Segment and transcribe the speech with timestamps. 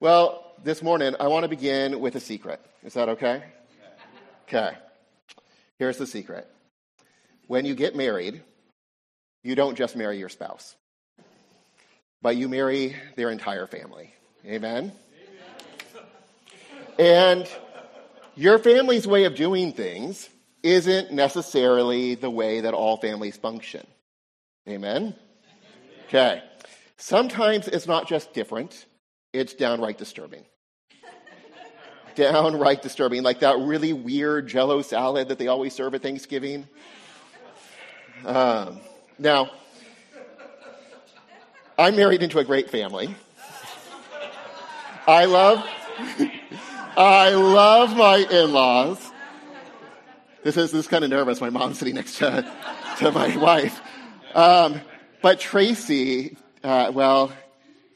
[0.00, 2.58] Well, this morning, I want to begin with a secret.
[2.82, 3.42] Is that okay?
[4.48, 4.70] Okay.
[5.78, 6.48] Here's the secret
[7.48, 8.40] when you get married,
[9.42, 10.74] you don't just marry your spouse,
[12.22, 14.14] but you marry their entire family.
[14.46, 14.92] Amen?
[16.98, 17.46] And
[18.36, 20.30] your family's way of doing things
[20.62, 23.86] isn't necessarily the way that all families function.
[24.66, 25.14] Amen?
[26.08, 26.42] Okay.
[26.96, 28.86] Sometimes it's not just different,
[29.32, 30.44] it's downright disturbing.
[32.14, 36.66] downright disturbing, like that really weird jello salad that they always serve at Thanksgiving.
[38.24, 38.80] Um,
[39.18, 39.50] now,
[41.78, 43.14] I'm married into a great family.
[45.06, 45.64] I love,
[46.96, 49.10] I love my in-laws.
[50.42, 51.40] This is, this is kind of nervous.
[51.40, 52.50] My mom's sitting next to,
[52.98, 53.80] to my wife.
[54.34, 54.80] Um,
[55.22, 57.32] but Tracy, uh, well,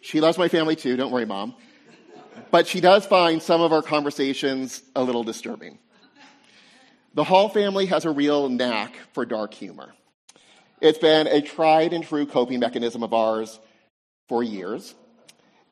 [0.05, 0.97] she loves my family too.
[0.97, 1.55] Don't worry, mom.
[2.51, 5.79] But she does find some of our conversations a little disturbing.
[7.15, 9.95] The Hall family has a real knack for dark humor.
[10.83, 13.59] It's been a tried and true coping mechanism of ours
[14.29, 14.95] for years.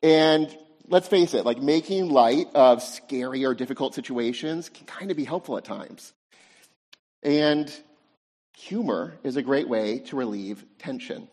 [0.01, 0.55] And
[0.87, 5.25] let's face it, like making light of scary or difficult situations can kind of be
[5.25, 6.11] helpful at times.
[7.21, 7.71] And
[8.57, 11.27] humor is a great way to relieve tension.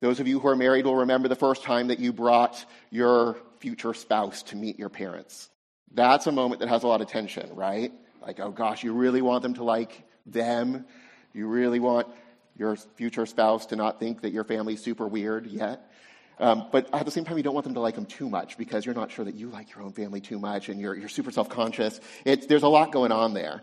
[0.00, 3.36] Those of you who are married will remember the first time that you brought your
[3.58, 5.50] future spouse to meet your parents.
[5.92, 7.92] That's a moment that has a lot of tension, right?
[8.22, 10.86] Like, oh gosh, you really want them to like them.
[11.34, 12.06] You really want
[12.56, 15.90] your future spouse to not think that your family's super weird yet.
[16.38, 18.56] Um, but at the same time, you don't want them to like them too much
[18.56, 21.08] because you're not sure that you like your own family too much and you're, you're
[21.08, 22.00] super self conscious.
[22.24, 23.62] There's a lot going on there.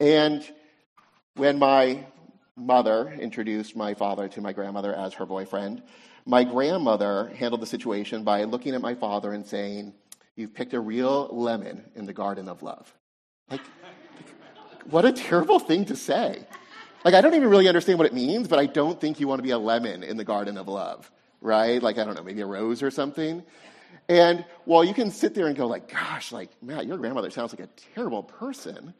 [0.00, 0.46] And
[1.34, 2.06] when my
[2.56, 5.82] mother introduced my father to my grandmother as her boyfriend,
[6.24, 9.92] my grandmother handled the situation by looking at my father and saying,
[10.34, 12.92] You've picked a real lemon in the garden of love.
[13.50, 13.62] Like,
[14.90, 16.44] what a terrible thing to say.
[17.06, 19.38] Like, I don't even really understand what it means, but I don't think you want
[19.38, 21.82] to be a lemon in the garden of love, right?
[21.82, 23.42] Like, I don't know, maybe a rose or something.
[24.10, 27.52] And while you can sit there and go, like, gosh, like, Matt, your grandmother sounds
[27.52, 28.92] like a terrible person,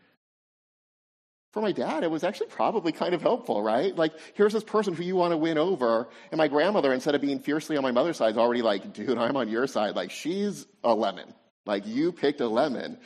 [1.56, 3.96] for my dad, it was actually probably kind of helpful, right?
[3.96, 6.06] Like, here's this person who you want to win over.
[6.30, 9.16] And my grandmother, instead of being fiercely on my mother's side, is already like, dude,
[9.16, 9.96] I'm on your side.
[9.96, 11.32] Like, she's a lemon.
[11.64, 12.98] Like, you picked a lemon.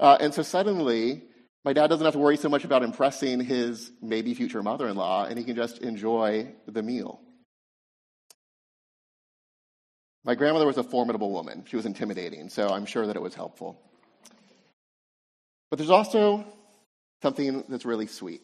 [0.00, 1.22] Uh, and so suddenly,
[1.66, 4.96] my dad doesn't have to worry so much about impressing his maybe future mother in
[4.96, 7.20] law, and he can just enjoy the meal.
[10.24, 11.66] My grandmother was a formidable woman.
[11.68, 13.78] She was intimidating, so I'm sure that it was helpful.
[15.68, 16.46] But there's also
[17.22, 18.42] something that's really sweet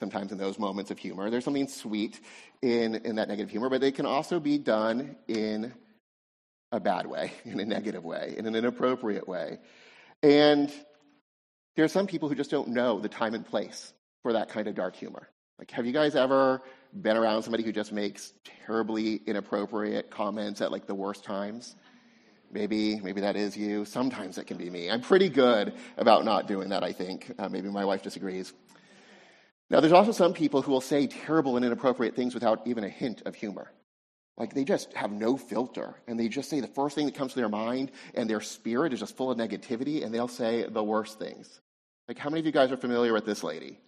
[0.00, 1.28] sometimes in those moments of humor.
[1.28, 2.20] There's something sweet
[2.62, 5.74] in, in that negative humor, but they can also be done in
[6.72, 9.58] a bad way, in a negative way, in an inappropriate way.
[10.22, 10.72] And
[11.76, 13.92] there are some people who just don't know the time and place
[14.22, 15.28] for that kind of dark humor.
[15.58, 16.62] Like, have you guys ever
[17.02, 18.32] been around somebody who just makes
[18.66, 21.76] terribly inappropriate comments at like the worst times?
[22.50, 23.84] Maybe, maybe that is you.
[23.84, 24.90] Sometimes it can be me.
[24.90, 27.30] I'm pretty good about not doing that, I think.
[27.38, 28.52] Uh, maybe my wife disagrees.
[29.70, 32.88] Now, there's also some people who will say terrible and inappropriate things without even a
[32.88, 33.70] hint of humor.
[34.36, 37.34] Like they just have no filter and they just say the first thing that comes
[37.34, 40.82] to their mind and their spirit is just full of negativity and they'll say the
[40.82, 41.60] worst things.
[42.08, 43.78] Like, how many of you guys are familiar with this lady?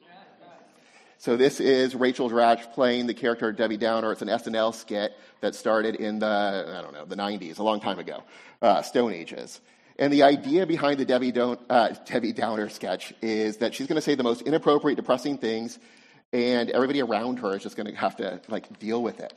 [1.22, 4.10] So this is Rachel Dratch playing the character Debbie Downer.
[4.10, 7.78] It's an SNL skit that started in the, I don't know, the 90s, a long
[7.78, 8.24] time ago,
[8.60, 9.60] uh, Stone Ages.
[10.00, 13.94] And the idea behind the Debbie, Don- uh, Debbie Downer sketch is that she's going
[13.94, 15.78] to say the most inappropriate, depressing things,
[16.32, 19.32] and everybody around her is just going to have to like deal with it.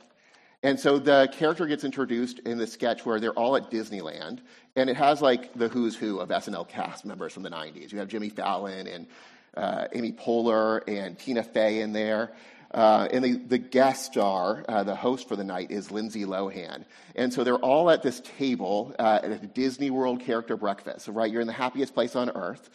[0.64, 4.40] And so the character gets introduced in the sketch where they're all at Disneyland,
[4.74, 7.92] and it has like the who's who of SNL cast members from the 90s.
[7.92, 9.06] You have Jimmy Fallon and
[9.56, 12.32] uh, Amy Poehler and Tina Fey in there.
[12.72, 16.84] Uh, and the, the, guest star, uh, the host for the night, is Lindsay Lohan.
[17.14, 21.06] And so they're all at this table uh, at a Disney World character breakfast.
[21.06, 22.68] So, right, you're in the happiest place on earth.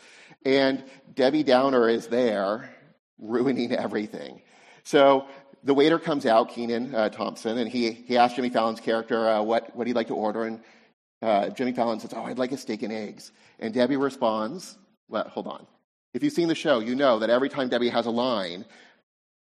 [0.46, 0.84] And
[1.14, 2.74] Debbie Downer is there
[3.20, 4.42] ruining everything.
[4.84, 5.28] So
[5.64, 9.42] the waiter comes out, Kenan uh, Thompson, and he, he asks Jimmy Fallon's character uh,
[9.44, 10.46] what, what he'd like to order.
[10.46, 10.62] And
[11.22, 13.32] uh, Jimmy Fallon says, Oh, I'd like a steak and eggs.
[13.60, 15.68] And Debbie responds, well, hold on.
[16.14, 18.66] If you've seen the show, you know that every time Debbie has a line,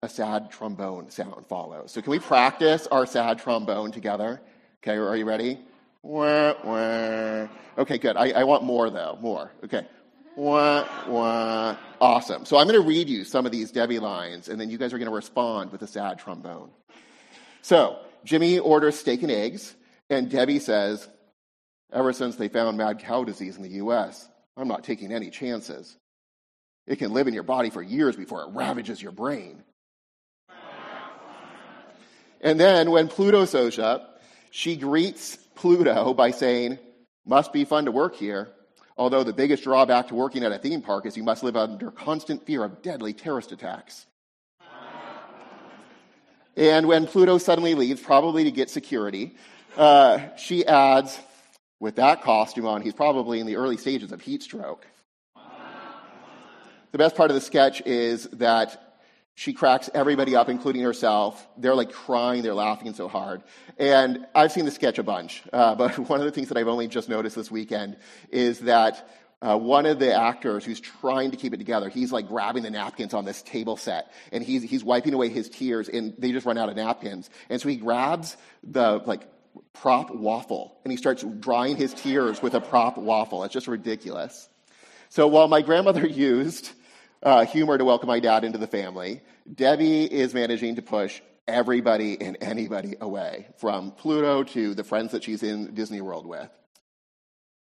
[0.02, 1.92] a sad trombone sound follows.
[1.92, 4.40] So can we practice our sad trombone together?
[4.82, 5.58] Okay, are you ready?
[6.02, 7.48] Wah, wah.
[7.78, 8.16] Okay, good.
[8.16, 9.52] I, I want more though, more.
[9.64, 9.86] Okay.
[10.36, 11.76] Wah, wah.
[12.00, 12.44] Awesome.
[12.44, 14.92] So I'm going to read you some of these Debbie lines, and then you guys
[14.92, 16.70] are going to respond with a sad trombone.
[17.62, 19.74] So Jimmy orders steak and eggs,
[20.10, 21.08] and Debbie says,
[21.92, 25.96] Ever since they found mad cow disease in the US, I'm not taking any chances.
[26.88, 29.62] It can live in your body for years before it ravages your brain.
[32.40, 36.78] And then when Pluto shows up, she greets Pluto by saying,
[37.26, 38.48] Must be fun to work here.
[38.96, 41.90] Although the biggest drawback to working at a theme park is you must live under
[41.90, 44.06] constant fear of deadly terrorist attacks.
[46.56, 49.36] And when Pluto suddenly leaves, probably to get security,
[49.76, 51.16] uh, she adds,
[51.80, 54.86] with that costume on, he's probably in the early stages of heat stroke.
[56.92, 58.88] The best part of the sketch is that
[59.34, 61.46] she cracks everybody up, including herself.
[61.56, 63.42] They're like crying, they're laughing so hard.
[63.78, 66.66] And I've seen the sketch a bunch, uh, but one of the things that I've
[66.66, 67.98] only just noticed this weekend
[68.30, 69.08] is that
[69.40, 72.70] uh, one of the actors who's trying to keep it together, he's like grabbing the
[72.70, 76.44] napkins on this table set, and he's he's wiping away his tears, and they just
[76.44, 77.30] run out of napkins.
[77.48, 79.28] And so he grabs the like
[79.74, 83.44] prop waffle, and he starts drying his tears with a prop waffle.
[83.44, 84.48] It's just ridiculous.
[85.10, 86.72] So while my grandmother used
[87.22, 89.20] uh, humor to welcome my dad into the family.
[89.52, 95.24] Debbie is managing to push everybody and anybody away, from Pluto to the friends that
[95.24, 96.50] she's in Disney World with.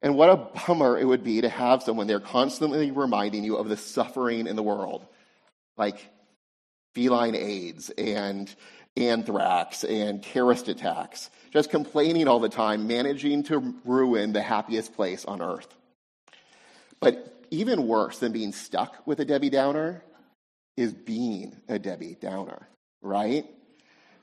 [0.02, 3.70] And what a bummer it would be to have someone there constantly reminding you of
[3.70, 5.06] the suffering in the world,
[5.78, 5.98] like
[6.94, 8.54] feline AIDS and
[8.98, 15.26] anthrax and terrorist attacks, just complaining all the time, managing to ruin the happiest place
[15.26, 15.68] on earth.
[17.00, 20.04] But even worse than being stuck with a Debbie Downer
[20.78, 22.68] is being a Debbie Downer,
[23.02, 23.46] right?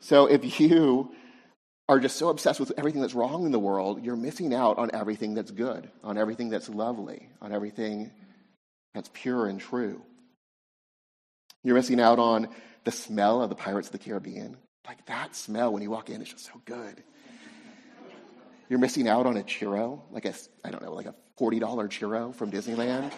[0.00, 1.12] So if you
[1.88, 4.90] are just so obsessed with everything that's wrong in the world, you're missing out on
[4.92, 8.10] everything that's good, on everything that's lovely, on everything
[8.94, 10.02] that's pure and true.
[11.64, 12.48] You're missing out on
[12.84, 14.56] the smell of the Pirates of the Caribbean.
[14.86, 17.02] Like that smell when you walk in is just so good.
[18.68, 20.34] You're missing out on a churro, like a,
[20.64, 23.12] I don't know, like a $40 churro from Disneyland.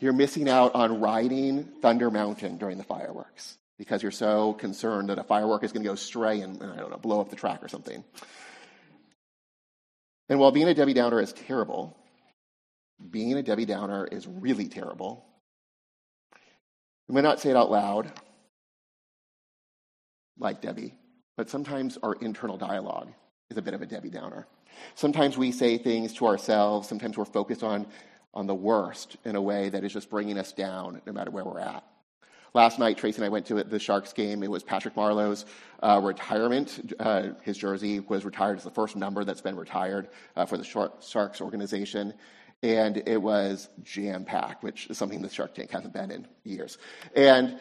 [0.00, 5.18] You're missing out on riding Thunder Mountain during the fireworks because you're so concerned that
[5.18, 7.62] a firework is going to go stray and, I don't know, blow up the track
[7.62, 8.02] or something.
[10.30, 11.94] And while being a Debbie Downer is terrible,
[13.10, 15.26] being a Debbie Downer is really terrible.
[17.08, 18.10] We may not say it out loud,
[20.38, 20.94] like Debbie,
[21.36, 23.12] but sometimes our internal dialogue
[23.50, 24.46] is a bit of a Debbie Downer.
[24.94, 27.86] Sometimes we say things to ourselves, sometimes we're focused on,
[28.34, 31.44] on the worst in a way that is just bringing us down no matter where
[31.44, 31.84] we're at.
[32.54, 34.42] Last night, Tracy and I went to the Sharks game.
[34.42, 35.44] It was Patrick Marleau's
[35.82, 36.94] uh, retirement.
[36.98, 38.54] Uh, his jersey was retired.
[38.54, 42.14] It's the first number that's been retired uh, for the Sharks organization.
[42.62, 46.78] And it was jam packed, which is something the Shark Tank hasn't been in years.
[47.14, 47.60] And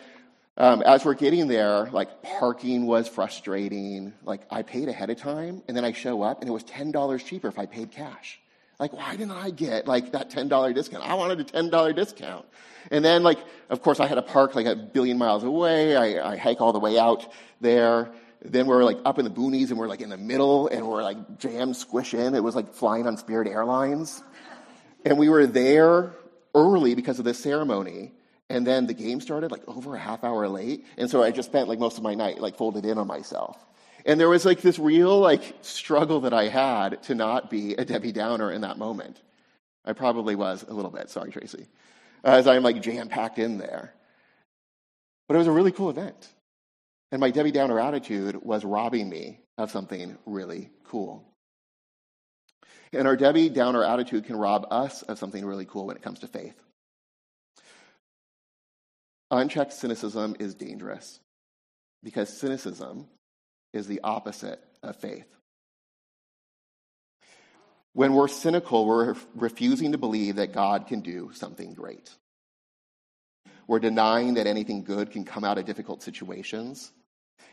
[0.57, 4.13] um, as we're getting there, like parking was frustrating.
[4.24, 6.92] Like I paid ahead of time, and then I show up, and it was ten
[6.92, 8.39] dollars cheaper if I paid cash.
[8.80, 11.07] Like why didn't I get like that ten dollar discount?
[11.07, 12.45] I wanted a ten dollar discount.
[12.89, 13.38] And then like,
[13.69, 15.95] of course, I had to park like a billion miles away.
[15.95, 17.31] I, I hike all the way out
[17.62, 18.12] there.
[18.42, 21.03] Then we're like up in the boonies, and we're like in the middle, and we're
[21.03, 22.33] like jam squish in.
[22.33, 24.24] It was like flying on Spirit Airlines,
[25.06, 26.13] and we were there
[26.56, 28.12] early because of this ceremony.
[28.50, 30.86] And then the game started like over a half hour late.
[30.98, 33.58] And so I just spent like most of my night like folded in on myself.
[34.06, 37.84] And there was like this real like struggle that I had to not be a
[37.84, 39.22] Debbie Downer in that moment.
[39.84, 41.10] I probably was a little bit.
[41.10, 41.68] Sorry, Tracy.
[42.24, 43.94] As I'm like jam packed in there.
[45.27, 46.30] But it was a really cool event.
[47.12, 51.24] And my Debbie Downer attitude was robbing me of something really cool.
[52.94, 56.20] And our Debbie Downer attitude can rob us of something really cool when it comes
[56.20, 56.56] to faith.
[59.29, 61.19] Unchecked cynicism is dangerous
[62.03, 63.07] because cynicism
[63.74, 65.27] is the opposite of faith.
[67.93, 72.10] When we're cynical, we're refusing to believe that God can do something great.
[73.67, 76.91] We're denying that anything good can come out of difficult situations.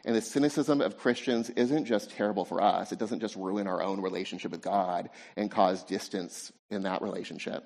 [0.04, 3.82] And the cynicism of Christians isn't just terrible for us, it doesn't just ruin our
[3.82, 7.64] own relationship with God and cause distance in that relationship.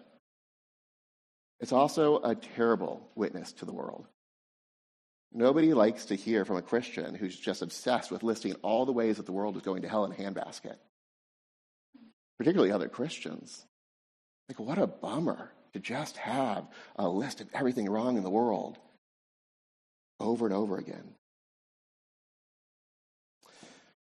[1.61, 4.07] It's also a terrible witness to the world.
[5.33, 9.17] Nobody likes to hear from a Christian who's just obsessed with listing all the ways
[9.17, 10.77] that the world is going to hell in a handbasket,
[12.39, 13.67] particularly other Christians.
[14.49, 18.79] Like, what a bummer to just have a list of everything wrong in the world
[20.19, 21.15] over and over again.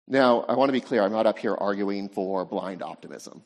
[0.07, 3.41] Now, I want to be clear, I'm not up here arguing for blind optimism.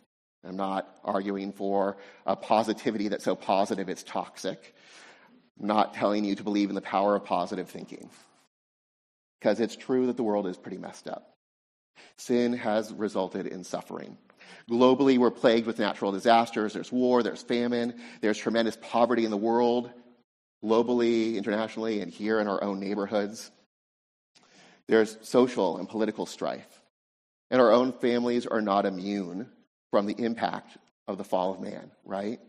[0.45, 4.73] I'm not arguing for a positivity that's so positive it's toxic.
[5.59, 8.09] I'm not telling you to believe in the power of positive thinking.
[9.39, 11.35] Because it's true that the world is pretty messed up.
[12.17, 14.17] Sin has resulted in suffering.
[14.69, 16.73] Globally, we're plagued with natural disasters.
[16.73, 19.91] There's war, there's famine, there's tremendous poverty in the world,
[20.63, 23.51] globally, internationally, and here in our own neighborhoods.
[24.87, 26.67] There's social and political strife.
[27.51, 29.49] And our own families are not immune
[29.91, 30.77] from the impact
[31.07, 32.39] of the fall of man, right?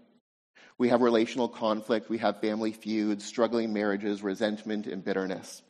[0.78, 5.62] We have relational conflict, we have family feuds, struggling marriages, resentment, and bitterness.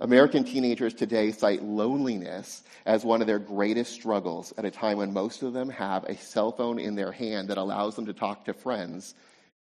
[0.00, 5.12] American teenagers today cite loneliness as one of their greatest struggles at a time when
[5.12, 8.44] most of them have a cell phone in their hand that allows them to talk
[8.44, 9.14] to friends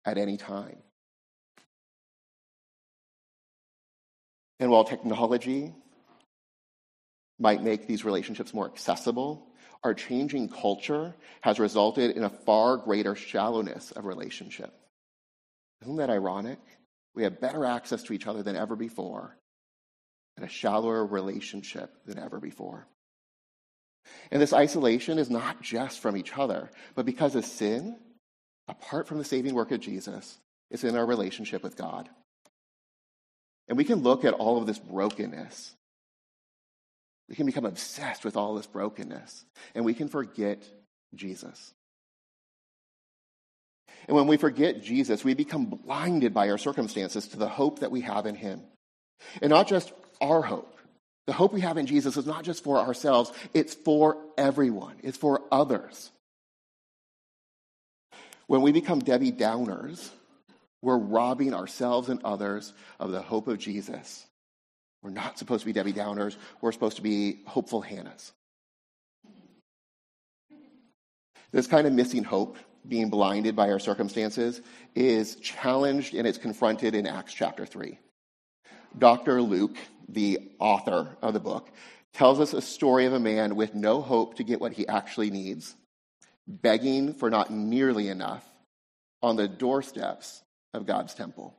[0.04, 0.76] at any time.
[4.60, 5.74] And while technology
[7.38, 9.46] might make these relationships more accessible,
[9.83, 14.73] our changing culture has resulted in a far greater shallowness of relationship.
[15.83, 16.59] Isn't that ironic?
[17.14, 19.37] We have better access to each other than ever before,
[20.37, 22.87] and a shallower relationship than ever before.
[24.30, 27.97] And this isolation is not just from each other, but because of sin,
[28.68, 30.38] apart from the saving work of Jesus,
[30.71, 32.09] it's in our relationship with God.
[33.68, 35.75] And we can look at all of this brokenness.
[37.28, 40.62] We can become obsessed with all this brokenness, and we can forget
[41.14, 41.75] Jesus.
[44.06, 47.90] And when we forget Jesus, we become blinded by our circumstances to the hope that
[47.90, 48.61] we have in Him.
[49.42, 50.73] And not just our hope.
[51.26, 55.18] The hope we have in Jesus is not just for ourselves, it's for everyone, it's
[55.18, 56.12] for others.
[58.47, 60.09] When we become Debbie Downers,
[60.83, 64.25] we're robbing ourselves and others of the hope of Jesus.
[65.02, 68.32] We're not supposed to be Debbie Downers, we're supposed to be hopeful Hannahs.
[71.52, 72.56] This kind of missing hope,
[72.88, 74.60] being blinded by our circumstances,
[74.94, 77.98] is challenged and it's confronted in Acts chapter 3.
[78.98, 79.42] Dr.
[79.42, 79.76] Luke,
[80.08, 81.70] the author of the book,
[82.12, 85.30] tells us a story of a man with no hope to get what he actually
[85.30, 85.76] needs,
[86.46, 88.44] begging for not nearly enough
[89.22, 91.54] on the doorsteps of God's temple.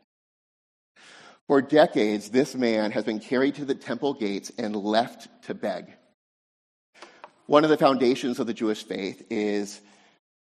[1.48, 5.94] For decades, this man has been carried to the temple gates and left to beg.
[7.46, 9.80] One of the foundations of the Jewish faith is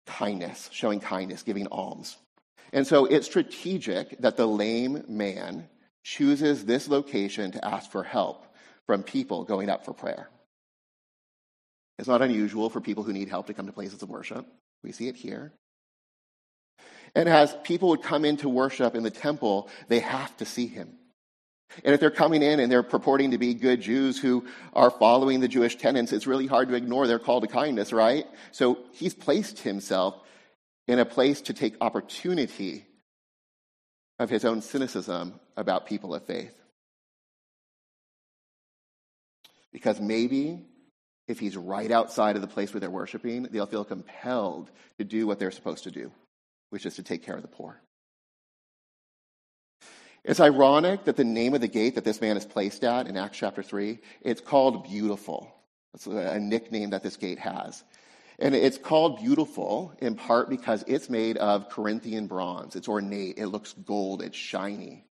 [0.07, 2.17] kindness, showing kindness, giving alms.
[2.73, 5.69] And so it's strategic that the lame man
[6.03, 8.45] chooses this location to ask for help
[8.87, 10.29] from people going up for prayer.
[11.99, 14.45] It's not unusual for people who need help to come to places of worship.
[14.83, 15.53] We see it here.
[17.15, 20.67] And as people would come in to worship in the temple, they have to see
[20.67, 20.97] him.
[21.83, 25.39] And if they're coming in and they're purporting to be good Jews who are following
[25.39, 28.25] the Jewish tenets, it's really hard to ignore their call to kindness, right?
[28.51, 30.15] So he's placed himself
[30.87, 32.85] in a place to take opportunity
[34.19, 36.53] of his own cynicism about people of faith.
[39.73, 40.59] Because maybe
[41.27, 44.69] if he's right outside of the place where they're worshiping, they'll feel compelled
[44.99, 46.11] to do what they're supposed to do,
[46.75, 47.79] which is to take care of the poor.
[50.25, 53.15] It's ironic that the name of the gate that this man is placed at in
[53.15, 55.55] Acts chapter 3, it's called Beautiful.
[55.93, 57.81] That's a nickname that this gate has.
[58.39, 62.75] And it's called beautiful in part because it's made of Corinthian bronze.
[62.75, 65.05] It's ornate, it looks gold, it's shiny.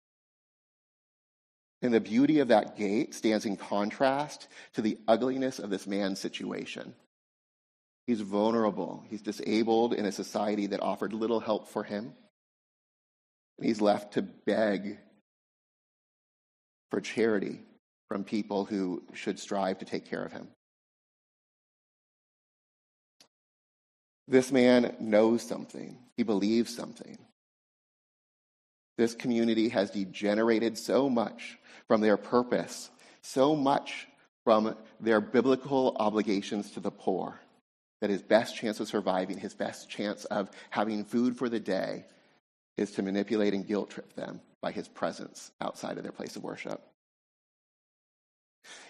[1.84, 6.20] And the beauty of that gate stands in contrast to the ugliness of this man's
[6.20, 6.96] situation.
[8.08, 12.14] He's vulnerable, he's disabled in a society that offered little help for him.
[13.58, 14.98] And he's left to beg
[16.90, 17.60] for charity
[18.10, 20.48] from people who should strive to take care of him.
[24.28, 27.18] This man knows something, he believes something.
[28.98, 32.90] This community has degenerated so much from their purpose,
[33.22, 34.08] so much
[34.44, 37.40] from their biblical obligations to the poor,
[38.02, 42.06] that his best chance of surviving, his best chance of having food for the day,
[42.78, 46.44] is to manipulate and guilt trip them by his presence outside of their place of
[46.44, 46.82] worship.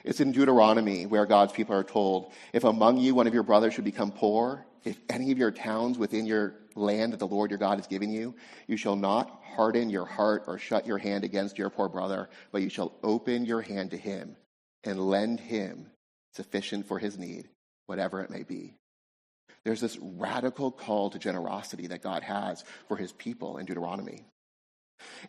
[0.04, 3.74] It's in Deuteronomy where God's people are told if among you one of your brothers
[3.74, 7.60] should become poor, if any of your towns within your land that the Lord your
[7.60, 8.36] God has given you,
[8.68, 12.62] you shall not harden your heart or shut your hand against your poor brother, but
[12.62, 14.36] you shall open your hand to him
[14.84, 15.88] and lend him
[16.34, 17.48] sufficient for his need,
[17.86, 18.76] whatever it may be.
[19.64, 24.26] There's this radical call to generosity that God has for his people in Deuteronomy.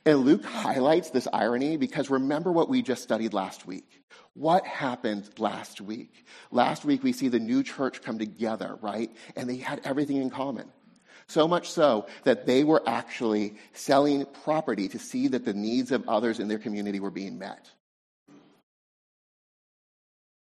[0.05, 4.03] And Luke highlights this irony because remember what we just studied last week.
[4.35, 6.27] What happened last week?
[6.51, 9.11] Last week we see the new church come together, right?
[9.37, 10.71] And they had everything in common.
[11.27, 16.09] So much so that they were actually selling property to see that the needs of
[16.09, 17.71] others in their community were being met.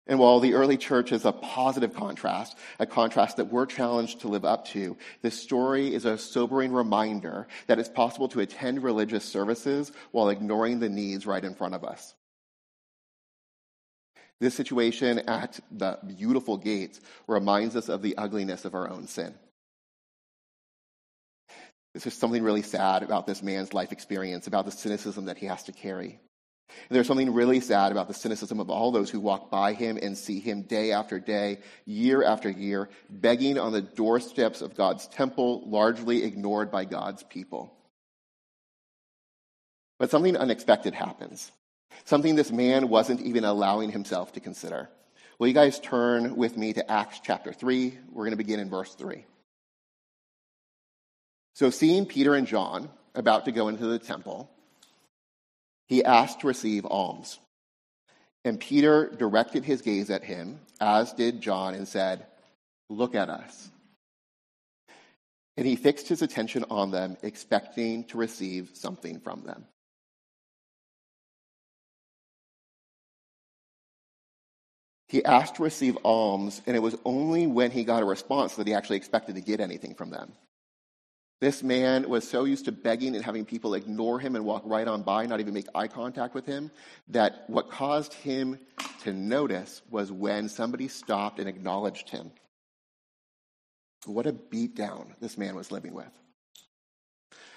[0.06, 4.28] And while the early church is a positive contrast, a contrast that we're challenged to
[4.28, 9.24] live up to, this story is a sobering reminder that it's possible to attend religious
[9.24, 12.16] services while ignoring the needs right in front of us.
[14.42, 19.34] This situation at the beautiful gates reminds us of the ugliness of our own sin.
[21.94, 25.46] There's just something really sad about this man's life experience, about the cynicism that he
[25.46, 26.20] has to carry.
[26.90, 29.98] And there's something really sad about the cynicism of all those who walk by him
[30.02, 35.08] and see him day after day, year after year, begging on the doorsteps of God's
[35.08, 37.74] temple, largely ignored by God's people.
[40.00, 41.52] But something unexpected happens.
[42.06, 44.90] Something this man wasn't even allowing himself to consider.
[45.40, 47.98] Will you guys turn with me to Acts chapter 3?
[48.12, 49.26] We're going to begin in verse 3.
[51.54, 54.50] So, seeing Peter and John about to go into the temple,
[55.88, 57.40] he asked to receive alms.
[58.46, 62.26] And Peter directed his gaze at him, as did John, and said,
[62.90, 63.70] Look at us.
[65.56, 69.66] And he fixed his attention on them, expecting to receive something from them.
[75.08, 78.66] He asked to receive alms, and it was only when he got a response that
[78.66, 80.34] he actually expected to get anything from them.
[81.42, 84.88] This man was so used to begging and having people ignore him and walk right
[84.88, 86.72] on by, not even make eye contact with him,
[87.10, 88.60] that what caused him
[89.02, 92.32] to notice was when somebody stopped and acknowledged him.
[94.06, 96.12] What a beatdown this man was living with.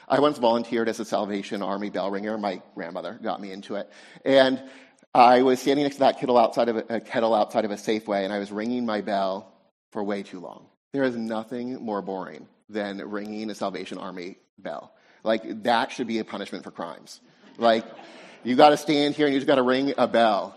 [0.09, 2.39] I once volunteered as a Salvation Army bell ringer.
[2.39, 3.91] My grandmother got me into it.
[4.25, 4.63] And
[5.15, 7.77] I was standing next to that kettle outside of a, a kettle outside of a
[7.77, 9.53] Safeway, and I was ringing my bell
[9.93, 10.67] for way too long.
[10.93, 14.93] There is nothing more boring than ringing a Salvation Army bell.
[15.23, 17.21] Like that should be a punishment for crimes.
[17.59, 17.85] Like
[18.45, 20.57] you got to stand here and you just got to ring a bell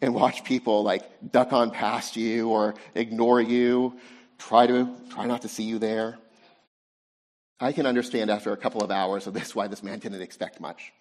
[0.00, 3.98] and watch people like duck on past you or ignore you,
[4.38, 6.18] try to try not to see you there.
[7.60, 10.60] I can understand after a couple of hours of this why this man didn't expect
[10.60, 10.92] much.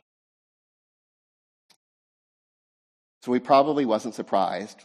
[3.23, 4.83] So he probably wasn't surprised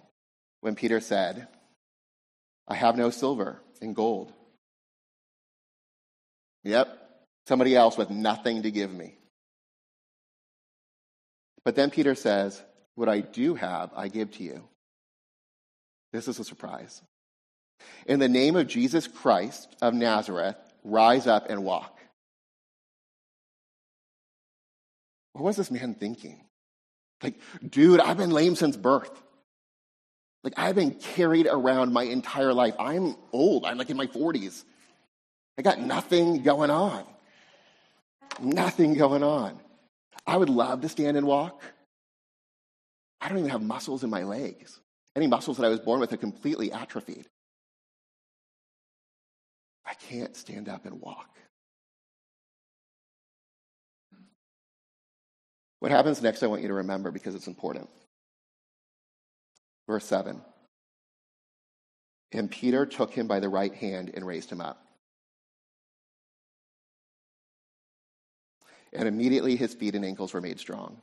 [0.61, 1.49] when Peter said,
[2.69, 4.33] I have no silver and gold.
[6.67, 6.99] Yep,
[7.47, 9.15] somebody else with nothing to give me.
[11.65, 12.61] But then Peter says,
[12.97, 14.65] What I do have, I give to you.
[16.13, 17.01] This is a surprise.
[18.07, 21.97] In the name of Jesus Christ of Nazareth, rise up and walk.
[25.35, 26.41] What was this man thinking?
[27.23, 29.23] Like, dude, I've been lame since birth.
[30.43, 32.75] Like, I've been carried around my entire life.
[32.81, 33.65] I'm old.
[33.65, 34.65] I'm like in my 40s.
[35.59, 37.05] I got nothing going on.
[38.41, 39.59] Nothing going on.
[40.27, 41.63] I would love to stand and walk.
[43.21, 44.79] I don't even have muscles in my legs.
[45.15, 47.27] Any muscles that I was born with are completely atrophied.
[49.87, 51.31] I can't stand up and walk.
[55.79, 57.89] What happens next, I want you to remember because it's important.
[59.87, 60.41] Verse 7
[62.33, 64.86] And Peter took him by the right hand and raised him up.
[68.97, 71.01] And immediately his feet and ankles were made strong.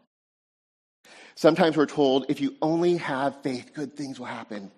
[1.35, 4.71] Sometimes we're told if you only have faith, good things will happen.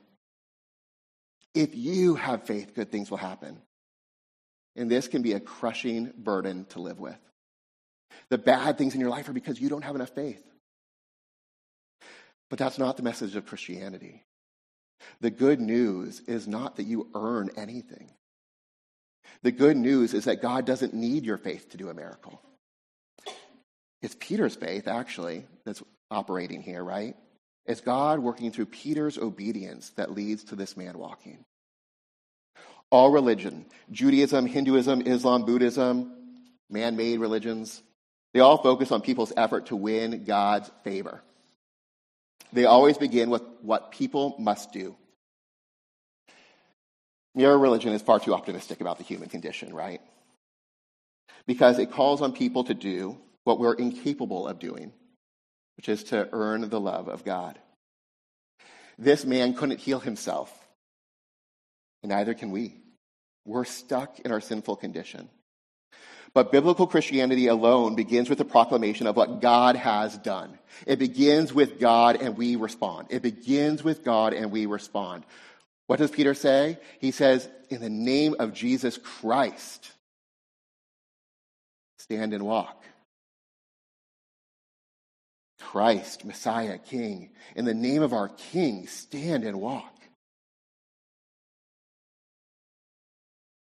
[1.53, 3.61] If you have faith, good things will happen.
[4.75, 7.17] And this can be a crushing burden to live with.
[8.29, 10.43] The bad things in your life are because you don't have enough faith.
[12.49, 14.23] But that's not the message of Christianity.
[15.21, 18.11] The good news is not that you earn anything.
[19.43, 22.41] The good news is that God doesn't need your faith to do a miracle.
[24.05, 27.15] It's Peter's faith, actually, that's operating here, right?
[27.65, 31.43] It's God working through Peter's obedience that leads to this man walking.
[32.91, 36.11] All religion, Judaism, Hinduism, Islam, Buddhism,
[36.69, 37.81] man made religions,
[38.35, 41.23] they all focus on people's effort to win God's favor.
[42.53, 44.95] They always begin with what people must do.
[47.33, 50.01] Your religion is far too optimistic about the human condition, right?
[51.47, 54.91] Because it calls on people to do what we're incapable of doing,
[55.77, 57.57] which is to earn the love of God.
[58.99, 60.53] This man couldn't heal himself,
[62.03, 62.75] and neither can we.
[63.45, 65.29] We're stuck in our sinful condition.
[66.33, 70.59] But biblical Christianity alone begins with the proclamation of what God has done.
[70.85, 73.07] It begins with God and we respond.
[73.09, 75.23] It begins with God and we respond.
[75.87, 76.77] What does Peter say?
[76.99, 79.89] He says, in the name of Jesus Christ,
[81.99, 82.83] stand and walk.
[85.75, 87.31] Christ, Messiah, King.
[87.53, 89.93] In the name of our King, stand and walk.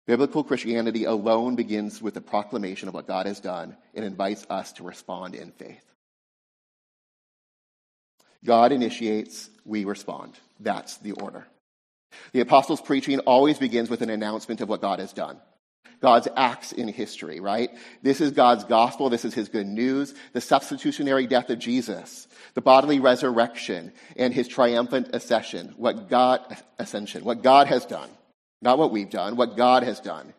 [0.07, 4.73] Biblical Christianity alone begins with the proclamation of what God has done and invites us
[4.73, 5.85] to respond in faith.
[8.43, 10.33] God initiates, we respond.
[10.59, 11.45] That's the order.
[12.31, 15.39] The apostles' preaching always begins with an announcement of what God has done.
[16.01, 17.69] God's acts in history, right?
[18.01, 19.09] This is God's gospel.
[19.09, 20.13] This is his good news.
[20.33, 25.73] The substitutionary death of Jesus, the bodily resurrection, and his triumphant ascension.
[25.77, 26.41] What God,
[26.77, 28.09] ascension, what God has done.
[28.61, 30.33] Not what we've done, what God has done.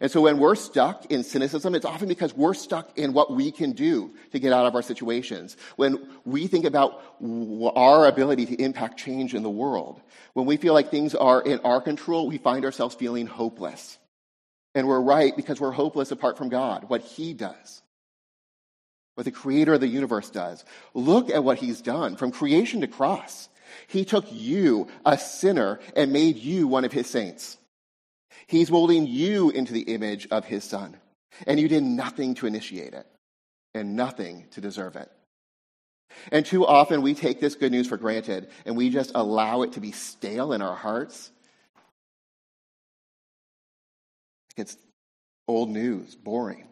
[0.00, 3.50] And so when we're stuck in cynicism, it's often because we're stuck in what we
[3.50, 5.58] can do to get out of our situations.
[5.76, 7.02] When we think about
[7.76, 10.00] our ability to impact change in the world,
[10.32, 13.98] when we feel like things are in our control, we find ourselves feeling hopeless.
[14.74, 17.82] And we're right because we're hopeless apart from God, what He does,
[19.14, 20.64] what the creator of the universe does.
[20.94, 23.48] Look at what He's done from creation to cross.
[23.86, 27.58] He took you, a sinner, and made you one of His saints.
[28.46, 30.96] He's molding you into the image of his son.
[31.46, 33.06] And you did nothing to initiate it
[33.74, 35.10] and nothing to deserve it.
[36.30, 39.72] And too often we take this good news for granted and we just allow it
[39.72, 41.30] to be stale in our hearts.
[44.56, 44.76] It's
[45.48, 46.68] old news, boring.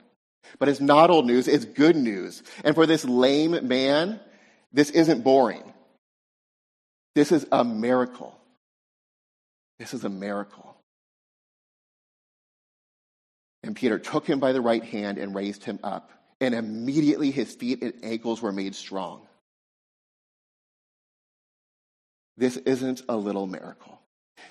[0.59, 2.43] But it's not old news, it's good news.
[2.65, 4.21] And for this lame man,
[4.73, 5.63] this isn't boring.
[7.15, 8.37] This is a miracle.
[9.79, 10.77] This is a miracle.
[13.63, 16.11] And Peter took him by the right hand and raised him up.
[16.41, 19.27] And immediately his feet and ankles were made strong.
[22.37, 24.00] This isn't a little miracle.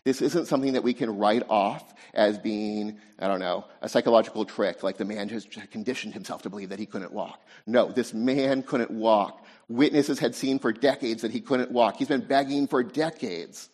[0.03, 4.45] This isn't something that we can write off as being, I don't know, a psychological
[4.45, 7.41] trick, like the man just conditioned himself to believe that he couldn't walk.
[7.67, 9.45] No, this man couldn't walk.
[9.67, 11.97] Witnesses had seen for decades that he couldn't walk.
[11.97, 13.69] He's been begging for decades.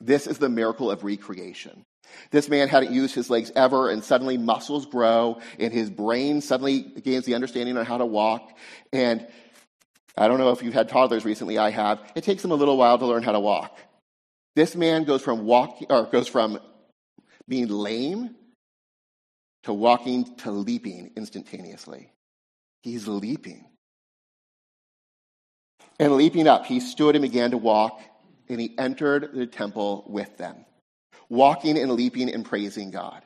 [0.00, 1.84] This is the miracle of recreation.
[2.30, 6.80] This man hadn't used his legs ever, and suddenly muscles grow, and his brain suddenly
[6.82, 8.56] gains the understanding on how to walk.
[8.92, 9.26] And
[10.16, 12.00] I don't know if you've had toddlers recently, I have.
[12.14, 13.78] It takes them a little while to learn how to walk.
[14.54, 16.58] This man goes from walking or goes from
[17.48, 18.34] being lame
[19.64, 22.12] to walking to leaping instantaneously.
[22.82, 23.64] He's leaping.
[25.98, 28.00] And leaping up, he stood and began to walk,
[28.48, 30.64] and he entered the temple with them
[31.32, 33.22] walking and leaping and praising God.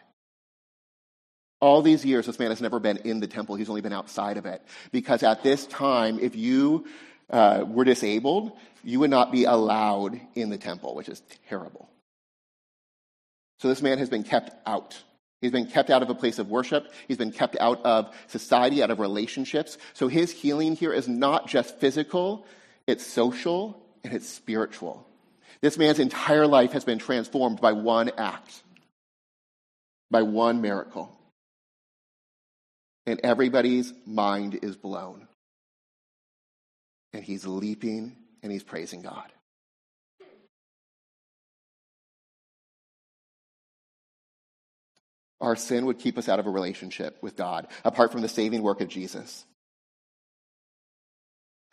[1.60, 3.56] All these years, this man has never been in the temple.
[3.56, 4.62] He's only been outside of it.
[4.92, 6.86] Because at this time, if you
[7.30, 8.52] uh, were disabled,
[8.84, 11.88] you would not be allowed in the temple, which is terrible.
[13.58, 15.02] So this man has been kept out.
[15.40, 16.92] He's been kept out of a place of worship.
[17.08, 19.76] He's been kept out of society, out of relationships.
[19.92, 22.46] So his healing here is not just physical,
[22.86, 25.06] it's social and it's spiritual.
[25.60, 28.62] This man's entire life has been transformed by one act,
[30.10, 31.10] by one miracle.
[33.06, 35.28] And everybody's mind is blown.
[37.12, 39.32] And he's leaping and he's praising God.
[45.40, 48.62] Our sin would keep us out of a relationship with God, apart from the saving
[48.62, 49.44] work of Jesus.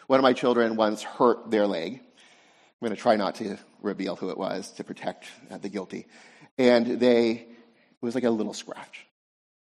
[0.07, 2.01] One of my children once hurt their leg
[2.83, 6.05] I'm going to try not to reveal who it was to protect uh, the guilty.
[6.57, 7.47] And they, it
[8.01, 9.05] was like a little scratch.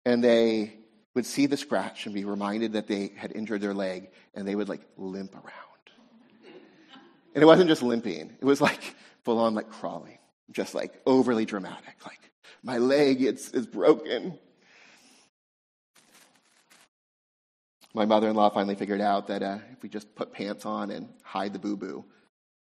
[0.04, 0.73] And they
[1.15, 4.56] would see the scratch and be reminded that they had injured their leg, and they
[4.56, 5.45] would like limp around.
[7.36, 10.19] And it wasn't just limping, it was like full on like crawling,
[10.52, 11.95] just like overly dramatic.
[12.06, 12.32] Like,
[12.63, 14.38] my leg it's, is broken.
[17.93, 20.89] My mother in law finally figured out that uh, if we just put pants on
[20.89, 22.06] and hide the boo boo,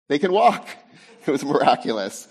[0.08, 0.68] they can walk.
[1.26, 2.26] It was miraculous.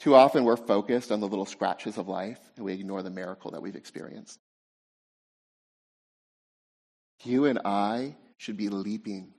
[0.00, 3.52] Too often we're focused on the little scratches of life and we ignore the miracle
[3.52, 4.38] that we've experienced.
[7.24, 9.32] You and I should be leaping.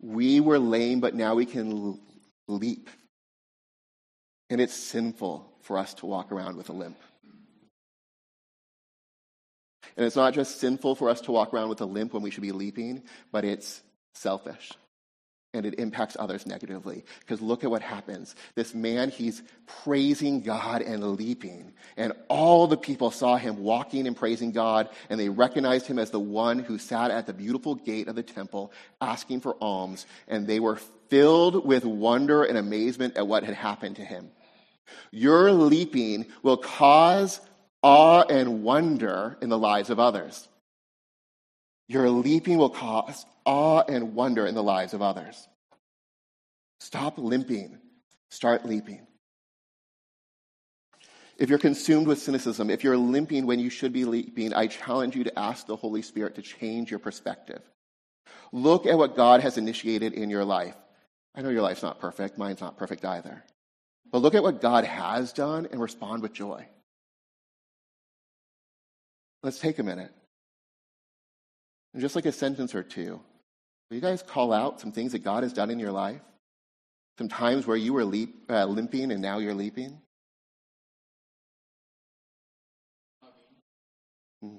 [0.00, 1.98] We were lame, but now we can
[2.46, 2.88] leap.
[4.48, 6.98] And it's sinful for us to walk around with a limp.
[9.96, 12.30] And it's not just sinful for us to walk around with a limp when we
[12.30, 13.02] should be leaping,
[13.32, 13.82] but it's
[14.14, 14.72] selfish
[15.54, 17.04] and it impacts others negatively.
[17.20, 18.34] Because look at what happens.
[18.54, 21.72] This man, he's praising God and leaping.
[21.96, 26.10] And all the people saw him walking and praising God, and they recognized him as
[26.10, 30.06] the one who sat at the beautiful gate of the temple asking for alms.
[30.28, 30.76] And they were
[31.08, 34.30] filled with wonder and amazement at what had happened to him.
[35.10, 37.40] Your leaping will cause
[37.82, 40.48] awe and wonder in the lives of others.
[41.88, 45.48] Your leaping will cause awe and wonder in the lives of others.
[46.80, 47.78] Stop limping,
[48.30, 49.06] start leaping.
[51.36, 55.16] If you're consumed with cynicism, if you're limping when you should be leaping, I challenge
[55.16, 57.60] you to ask the Holy Spirit to change your perspective.
[58.52, 60.76] Look at what God has initiated in your life.
[61.34, 63.42] I know your life's not perfect, mine's not perfect either.
[64.12, 66.66] But look at what God has done and respond with joy.
[69.42, 70.12] Let's take a minute.
[71.94, 73.20] And just like a sentence or two,
[73.88, 76.20] will you guys call out some things that God has done in your life?
[77.18, 80.00] Some times where you were leap, uh, limping and now you're leaping?
[84.42, 84.58] Hmm.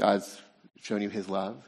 [0.00, 0.40] God's
[0.80, 1.62] shown you his love.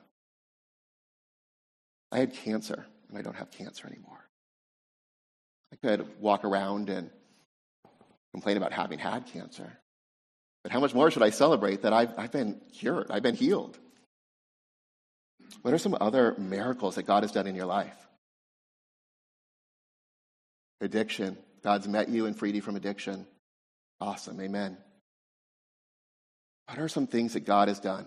[2.11, 4.25] I had cancer, and I don't have cancer anymore.
[5.71, 7.11] I could walk around and
[8.33, 9.71] complain about having had cancer.
[10.63, 13.11] But how much more should I celebrate that I've, I've been cured?
[13.11, 13.79] I've been healed.
[15.62, 17.96] What are some other miracles that God has done in your life?
[20.81, 21.37] Addiction.
[21.62, 23.27] God's met you and freed you from addiction.
[24.01, 24.40] Awesome.
[24.40, 24.77] Amen.
[26.66, 28.07] What are some things that God has done?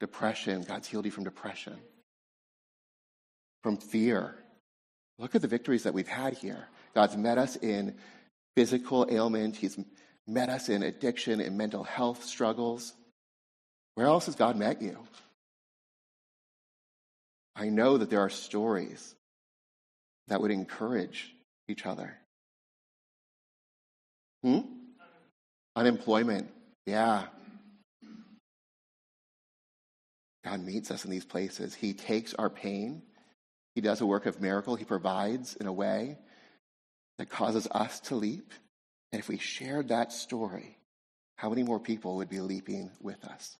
[0.00, 0.62] Depression.
[0.62, 1.76] God's healed you from depression,
[3.62, 4.36] from fear.
[5.18, 6.66] Look at the victories that we've had here.
[6.94, 7.96] God's met us in
[8.56, 9.78] physical ailment, He's
[10.26, 12.94] met us in addiction and mental health struggles.
[13.94, 14.98] Where else has God met you?
[17.54, 19.14] I know that there are stories
[20.28, 21.34] that would encourage
[21.68, 22.16] each other.
[24.42, 24.60] Hmm?
[25.76, 26.50] Unemployment.
[26.86, 27.24] Yeah.
[30.44, 31.74] God meets us in these places.
[31.74, 33.02] He takes our pain.
[33.74, 34.74] He does a work of miracle.
[34.76, 36.18] He provides in a way
[37.18, 38.52] that causes us to leap.
[39.12, 40.78] And if we shared that story,
[41.36, 43.56] how many more people would be leaping with us?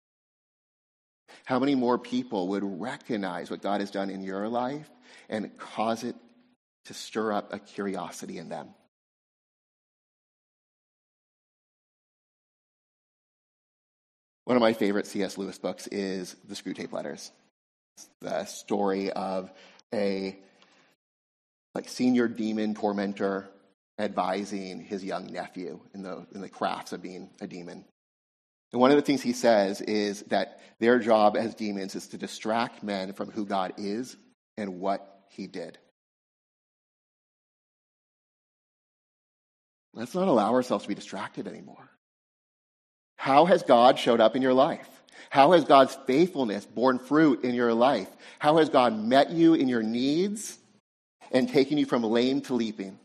[1.44, 4.88] How many more people would recognize what God has done in your life
[5.28, 6.16] and cause it
[6.86, 8.68] to stir up a curiosity in them?
[14.44, 15.38] One of my favorite C.S.
[15.38, 17.30] Lewis books is The Screwtape Letters.
[17.96, 19.50] It's the story of
[19.94, 20.36] a
[21.74, 23.48] like senior demon tormentor
[23.98, 27.84] advising his young nephew in the, in the crafts of being a demon.
[28.72, 32.18] And one of the things he says is that their job as demons is to
[32.18, 34.16] distract men from who God is
[34.56, 35.78] and what he did.
[39.92, 41.90] Let's not allow ourselves to be distracted anymore.
[43.16, 44.88] How has God showed up in your life?
[45.28, 48.08] How has God's faithfulness borne fruit in your life?
[48.38, 50.56] How has God met you in your needs
[51.30, 52.98] and taken you from lame to leaping?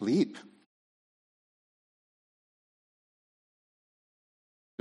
[0.00, 0.38] Leap.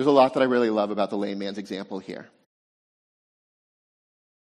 [0.01, 2.27] There's a lot that I really love about the lame man's example here.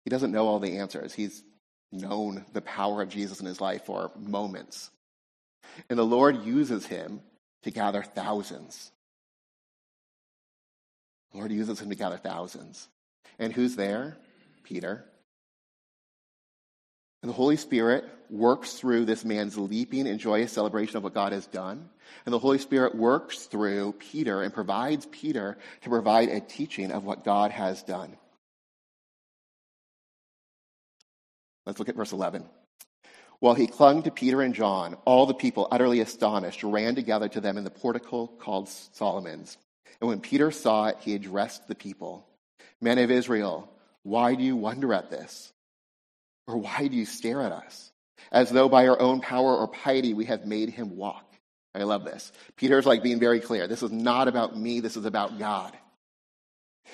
[0.03, 1.13] He doesn't know all the answers.
[1.13, 1.43] He's
[1.91, 4.89] known the power of Jesus in his life for moments.
[5.91, 7.21] And the Lord uses him
[7.61, 8.91] to gather thousands.
[11.33, 12.87] The Lord uses him to gather thousands.
[13.37, 14.17] And who's there?
[14.63, 15.05] Peter.
[17.23, 21.31] And the Holy Spirit works through this man's leaping and joyous celebration of what God
[21.31, 21.89] has done.
[22.25, 27.05] And the Holy Spirit works through Peter and provides Peter to provide a teaching of
[27.05, 28.17] what God has done.
[31.65, 32.43] Let's look at verse 11.
[33.39, 37.39] While he clung to Peter and John, all the people, utterly astonished, ran together to
[37.39, 39.57] them in the portico called Solomon's.
[40.01, 42.27] And when Peter saw it, he addressed the people
[42.81, 43.69] Men of Israel,
[44.03, 45.52] why do you wonder at this?
[46.47, 47.91] Or why do you stare at us?
[48.31, 51.25] As though by our own power or piety we have made him walk.
[51.75, 52.31] I love this.
[52.55, 53.67] Peter's like being very clear.
[53.67, 55.75] This is not about me, this is about God.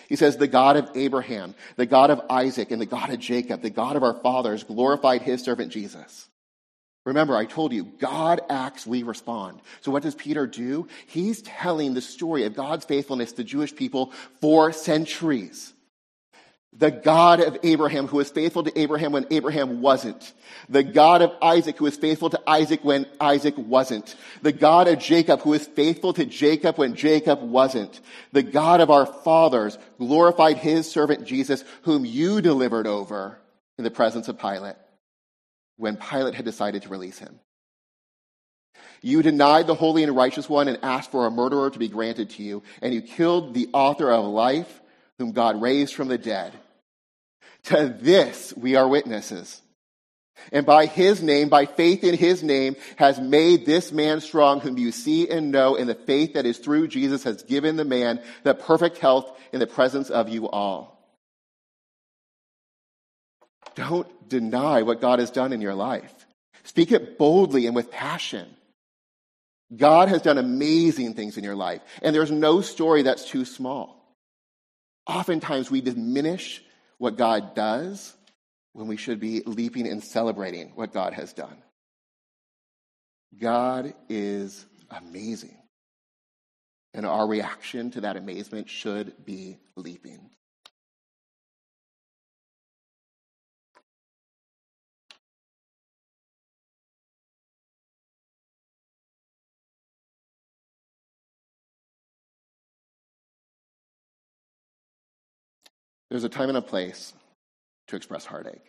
[0.08, 3.62] He says, The God of Abraham, the God of Isaac, and the God of Jacob,
[3.62, 6.30] the God of our fathers, glorified his servant Jesus.
[7.06, 9.62] Remember, I told you, God acts, we respond.
[9.82, 10.88] So what does Peter do?
[11.08, 15.74] He's telling the story of God's faithfulness to Jewish people for centuries.
[16.74, 20.34] The God of Abraham who was faithful to Abraham when Abraham wasn't.
[20.70, 24.16] The God of Isaac who was faithful to Isaac when Isaac wasn't.
[24.44, 28.00] The God of Jacob who was faithful to Jacob when Jacob wasn't.
[28.34, 33.40] The God of our fathers glorified his servant Jesus whom you delivered over
[33.78, 34.76] in the presence of Pilate
[35.78, 37.40] when Pilate had decided to release him.
[39.02, 42.32] You denied the holy and righteous one and asked for a murderer to be granted
[42.32, 44.82] to you, and you killed the author of life
[45.20, 46.54] whom God raised from the dead.
[47.66, 49.62] To this we are witnesses.
[50.52, 54.78] And by his name, by faith in his name, has made this man strong, whom
[54.78, 58.22] you see and know, and the faith that is through Jesus has given the man
[58.44, 60.98] the perfect health in the presence of you all.
[63.76, 66.14] Don't deny what God has done in your life.
[66.64, 68.48] Speak it boldly and with passion.
[69.76, 73.99] God has done amazing things in your life, and there's no story that's too small.
[75.10, 76.64] Oftentimes, we diminish
[77.00, 78.16] what God does
[78.74, 81.58] when we should be leaping and celebrating what God has done.
[83.36, 85.58] God is amazing.
[86.94, 90.30] And our reaction to that amazement should be leaping.
[106.10, 107.14] There's a time and a place
[107.88, 108.64] to express heartache.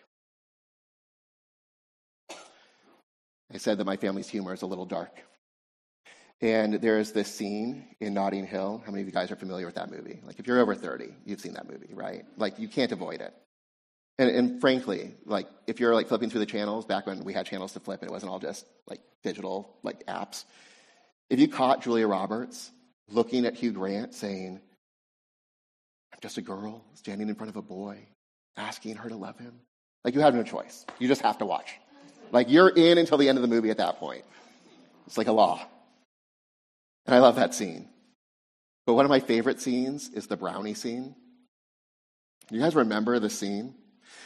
[3.53, 5.11] I said that my family's humor is a little dark.
[6.43, 8.83] And there's this scene in Notting Hill.
[8.85, 10.21] How many of you guys are familiar with that movie?
[10.25, 12.25] Like, if you're over 30, you've seen that movie, right?
[12.37, 13.35] Like, you can't avoid it.
[14.19, 17.47] And, and frankly, like, if you're like flipping through the channels back when we had
[17.47, 20.45] channels to flip and it wasn't all just like digital, like apps,
[21.29, 22.71] if you caught Julia Roberts
[23.09, 24.61] looking at Hugh Grant saying,
[26.21, 27.99] just a girl standing in front of a boy
[28.57, 29.55] asking her to love him.
[30.05, 30.85] Like you have no choice.
[30.99, 31.73] You just have to watch.
[32.33, 34.25] Like you're in until the end of the movie at that point.
[35.07, 35.61] It's like a law.
[37.07, 37.89] And I love that scene.
[38.87, 41.15] But one of my favorite scenes is the brownie scene.
[42.51, 43.75] You guys remember the scene?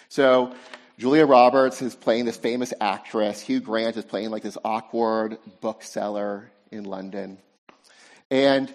[0.09, 0.55] So
[0.99, 3.41] Julia Roberts is playing this famous actress.
[3.41, 7.39] Hugh Grant is playing like this awkward bookseller in London.
[8.31, 8.73] And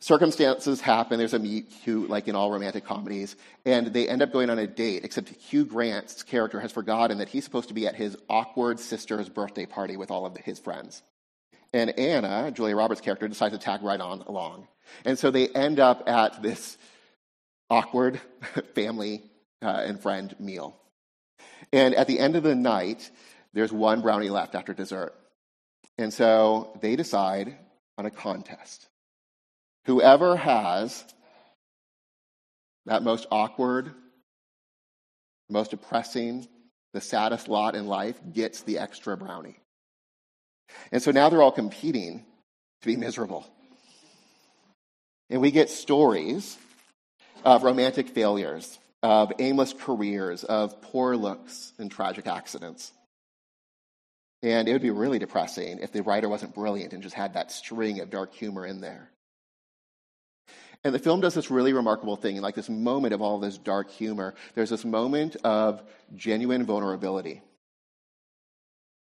[0.00, 1.18] circumstances happen.
[1.18, 4.58] There's a meet cute, like in all romantic comedies, and they end up going on
[4.58, 8.16] a date, except Hugh Grant's character has forgotten that he's supposed to be at his
[8.28, 11.02] awkward sister's birthday party with all of his friends.
[11.72, 14.66] And Anna, Julia Roberts' character, decides to tag right on along.
[15.04, 16.76] And so they end up at this
[17.68, 18.20] awkward
[18.74, 19.22] family
[19.62, 20.76] uh, and friend meal.
[21.72, 23.10] And at the end of the night,
[23.52, 25.14] there's one brownie left after dessert.
[25.98, 27.56] And so they decide
[27.98, 28.88] on a contest.
[29.86, 31.04] Whoever has
[32.86, 33.92] that most awkward,
[35.48, 36.46] most depressing,
[36.92, 39.56] the saddest lot in life gets the extra brownie.
[40.92, 42.24] And so now they're all competing
[42.82, 43.46] to be miserable.
[45.28, 46.56] And we get stories
[47.44, 52.92] of romantic failures, of aimless careers, of poor looks and tragic accidents.
[54.42, 57.52] And it would be really depressing if the writer wasn't brilliant and just had that
[57.52, 59.10] string of dark humor in there.
[60.82, 63.90] And the film does this really remarkable thing, like this moment of all this dark
[63.90, 64.34] humor.
[64.54, 65.82] There's this moment of
[66.16, 67.42] genuine vulnerability.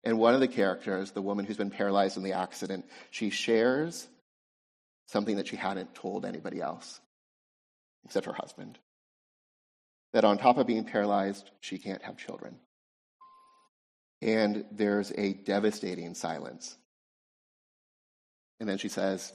[0.02, 4.08] And one of the characters, the woman who's been paralyzed in the accident, she shares
[5.06, 7.00] something that she hadn't told anybody else,
[8.04, 8.78] except her husband.
[10.12, 12.56] That on top of being paralyzed, she can't have children.
[14.22, 16.76] And there's a devastating silence.
[18.60, 19.32] And then she says,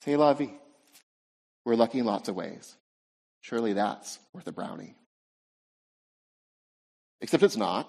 [0.00, 0.54] C'est la vie.
[1.66, 2.76] We're lucky in lots of ways.
[3.42, 4.94] Surely that's worth a brownie.
[7.20, 7.88] Except it's not.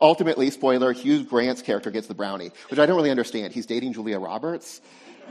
[0.00, 3.52] Ultimately, spoiler, Hugh Grant's character gets the brownie, which I don't really understand.
[3.52, 4.80] He's dating Julia Roberts.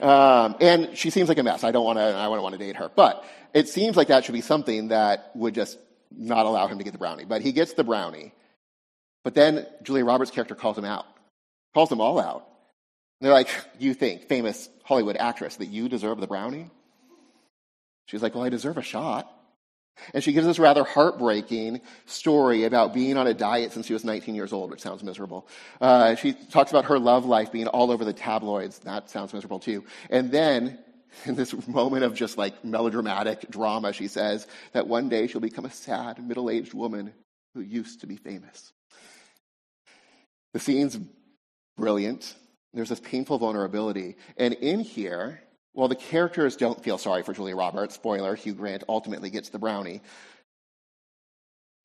[0.01, 1.63] Um, and she seems like a mess.
[1.63, 2.91] I don't want to, I don't want to date her.
[2.93, 5.77] But it seems like that should be something that would just
[6.12, 7.23] not allow him to get the brownie.
[7.23, 8.34] But he gets the brownie.
[9.23, 11.05] But then Julia Roberts' character calls him out,
[11.73, 12.47] calls them all out.
[13.19, 16.69] And they're like, You think, famous Hollywood actress, that you deserve the brownie?
[18.12, 19.32] She's like, Well, I deserve a shot.
[20.13, 24.04] And she gives this rather heartbreaking story about being on a diet since she was
[24.04, 25.47] 19 years old, which sounds miserable.
[25.80, 28.80] Uh, she talks about her love life being all over the tabloids.
[28.80, 29.86] That sounds miserable too.
[30.10, 30.80] And then,
[31.26, 35.65] in this moment of just like melodramatic drama, she says that one day she'll become
[35.65, 37.13] a sad, middle aged woman
[37.54, 38.74] who used to be famous.
[40.54, 41.00] The scene's
[41.78, 42.36] brilliant.
[42.74, 44.15] There's this painful vulnerability.
[44.38, 45.41] And in here,
[45.73, 49.60] while the characters don't feel sorry for Julia Roberts, spoiler, Hugh Grant ultimately gets the
[49.60, 50.01] brownie,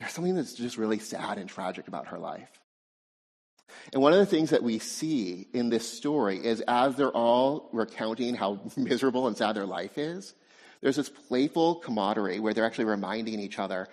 [0.01, 2.51] there's something that's just really sad and tragic about her life.
[3.93, 7.69] And one of the things that we see in this story is as they're all
[7.73, 10.35] recounting how miserable and sad their life is,
[10.81, 13.89] there's this playful camaraderie where they're actually reminding each other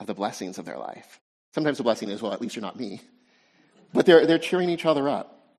[0.00, 1.20] of the blessings of their life.
[1.54, 3.00] Sometimes the blessing is, well, at least you're not me.
[3.92, 5.56] But they're, they're cheering each other up.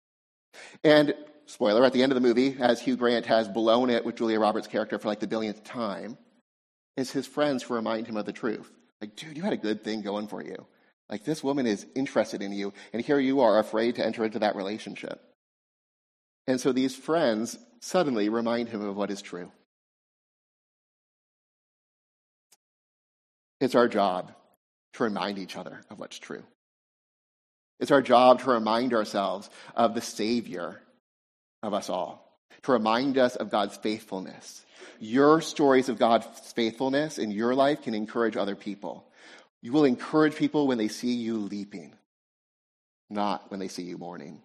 [0.84, 1.14] And
[1.48, 4.40] spoiler, at the end of the movie, as Hugh Grant has blown it with Julia
[4.40, 6.18] Roberts' character for like the billionth time,
[6.96, 8.72] is his friends who remind him of the truth.
[9.02, 10.66] Like, dude, you had a good thing going for you.
[11.10, 14.40] Like this woman is interested in you, and here you are afraid to enter into
[14.40, 15.22] that relationship.
[16.48, 19.52] And so these friends suddenly remind him of what is true.
[23.60, 24.34] It's our job
[24.94, 26.44] to remind each other of what's true.
[27.80, 30.82] It's our job to remind ourselves of the Savior
[31.68, 34.66] of us all, to remind us of God's faithfulness.
[35.00, 39.06] Your stories of God's faithfulness in your life can encourage other people.
[39.62, 41.94] You will encourage people when they see you leaping,
[43.10, 44.42] not when they see you mourning.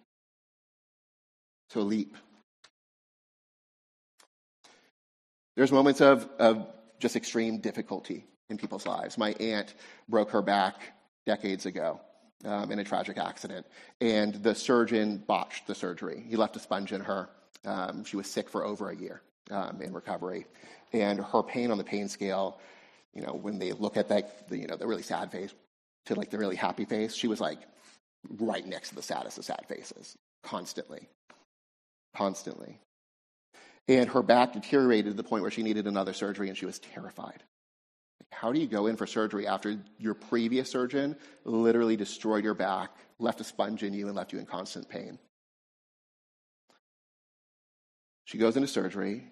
[1.69, 2.15] So leap.
[5.55, 6.67] There's moments of, of
[6.99, 9.17] just extreme difficulty in people's lives.
[9.17, 9.73] My aunt
[10.09, 10.75] broke her back
[11.25, 12.01] decades ago
[12.45, 13.65] um, in a tragic accident,
[14.01, 16.23] and the surgeon botched the surgery.
[16.27, 17.29] He left a sponge in her.
[17.65, 19.21] Um, she was sick for over a year
[19.51, 20.45] um, in recovery,
[20.91, 22.59] and her pain on the pain scale,
[23.13, 25.53] you know, when they look at that, the, you know, the really sad face
[26.05, 27.59] to like the really happy face, she was like
[28.39, 31.07] right next to the saddest of sad faces, constantly,
[32.15, 32.79] constantly.
[33.87, 36.79] And her back deteriorated to the point where she needed another surgery, and she was
[36.79, 37.43] terrified.
[38.31, 41.15] How do you go in for surgery after your previous surgeon
[41.45, 45.19] literally destroyed your back, left a sponge in you, and left you in constant pain?
[48.25, 49.23] She goes into surgery,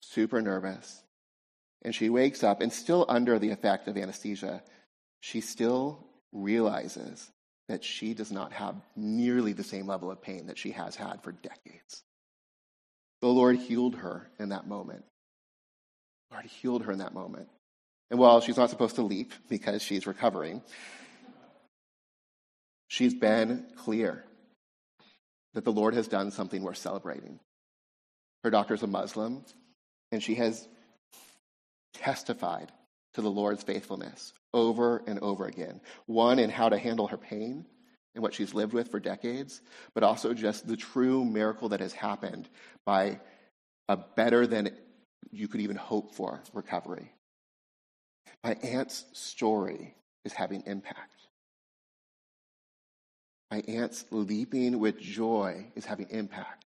[0.00, 1.02] super nervous,
[1.82, 4.62] and she wakes up, and still under the effect of anesthesia,
[5.20, 7.30] she still realizes
[7.68, 11.22] that she does not have nearly the same level of pain that she has had
[11.22, 12.02] for decades.
[13.20, 15.04] The Lord healed her in that moment.
[16.30, 17.48] Lord healed her in that moment.
[18.10, 20.62] And while she's not supposed to leap because she's recovering,
[22.88, 24.24] she's been clear
[25.54, 27.40] that the Lord has done something worth celebrating.
[28.44, 29.44] Her doctor's a Muslim,
[30.12, 30.66] and she has
[31.94, 32.72] testified
[33.14, 35.80] to the Lord's faithfulness over and over again.
[36.06, 37.66] One, in how to handle her pain
[38.14, 39.60] and what she's lived with for decades,
[39.94, 42.48] but also just the true miracle that has happened
[42.86, 43.20] by
[43.88, 44.70] a better than
[45.30, 47.12] you could even hope for recovery.
[48.44, 49.94] My aunt's story
[50.24, 51.28] is having impact.
[53.50, 56.64] My aunt's leaping with joy is having impact.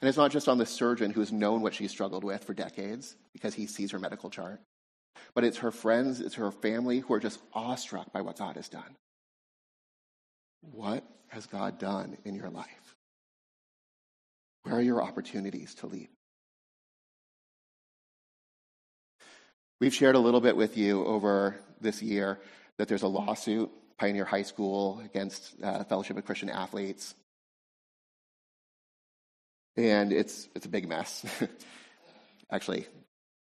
[0.00, 2.54] And it's not just on the surgeon who has known what she's struggled with for
[2.54, 4.60] decades because he sees her medical chart,
[5.34, 8.68] but it's her friends, it's her family who are just awestruck by what God has
[8.68, 8.96] done.
[10.72, 12.96] What has God done in your life?
[14.62, 16.10] Where are your opportunities to leap?
[19.84, 22.40] We've shared a little bit with you over this year
[22.78, 27.14] that there's a lawsuit, Pioneer High School, against uh, Fellowship of Christian Athletes.
[29.76, 31.26] And it's, it's a big mess.
[32.50, 32.86] Actually,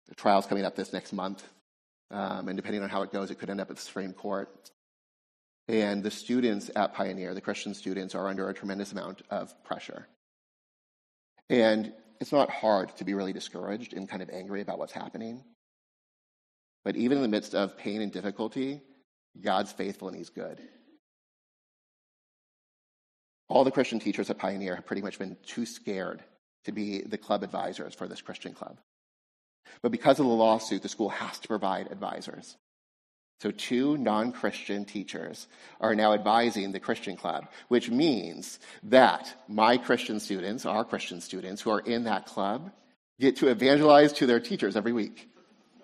[0.08, 1.46] the trial's coming up this next month.
[2.10, 4.48] Um, and depending on how it goes, it could end up at the Supreme Court.
[5.68, 10.08] And the students at Pioneer, the Christian students, are under a tremendous amount of pressure.
[11.50, 15.44] And it's not hard to be really discouraged and kind of angry about what's happening.
[16.84, 18.82] But even in the midst of pain and difficulty,
[19.40, 20.60] God's faithful and He's good.
[23.48, 26.22] All the Christian teachers at Pioneer have pretty much been too scared
[26.64, 28.78] to be the club advisors for this Christian club.
[29.82, 32.56] But because of the lawsuit, the school has to provide advisors.
[33.40, 35.48] So, two non Christian teachers
[35.80, 41.60] are now advising the Christian club, which means that my Christian students, our Christian students
[41.60, 42.70] who are in that club,
[43.18, 45.31] get to evangelize to their teachers every week.